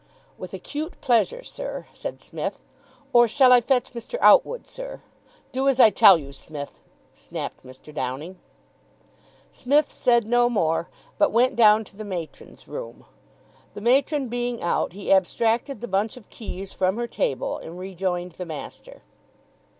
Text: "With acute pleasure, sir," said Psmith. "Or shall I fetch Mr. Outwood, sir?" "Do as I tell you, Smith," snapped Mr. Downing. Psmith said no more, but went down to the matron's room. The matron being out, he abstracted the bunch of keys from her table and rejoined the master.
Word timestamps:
"With 0.35 0.55
acute 0.55 0.99
pleasure, 0.99 1.43
sir," 1.43 1.85
said 1.93 2.23
Psmith. 2.23 2.57
"Or 3.13 3.27
shall 3.27 3.53
I 3.53 3.61
fetch 3.61 3.93
Mr. 3.93 4.17
Outwood, 4.19 4.65
sir?" 4.65 5.03
"Do 5.51 5.69
as 5.69 5.79
I 5.79 5.91
tell 5.91 6.17
you, 6.17 6.33
Smith," 6.33 6.79
snapped 7.13 7.63
Mr. 7.63 7.93
Downing. 7.93 8.39
Psmith 9.51 9.91
said 9.91 10.25
no 10.25 10.49
more, 10.49 10.89
but 11.19 11.31
went 11.31 11.55
down 11.55 11.83
to 11.83 11.95
the 11.95 12.03
matron's 12.03 12.67
room. 12.67 13.05
The 13.75 13.81
matron 13.81 14.27
being 14.27 14.59
out, 14.63 14.93
he 14.93 15.13
abstracted 15.13 15.81
the 15.81 15.87
bunch 15.87 16.17
of 16.17 16.31
keys 16.31 16.73
from 16.73 16.97
her 16.97 17.05
table 17.05 17.59
and 17.59 17.77
rejoined 17.77 18.31
the 18.31 18.45
master. 18.47 19.03